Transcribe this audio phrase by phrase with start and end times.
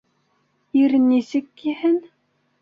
[0.79, 2.01] Ир нисек киһен?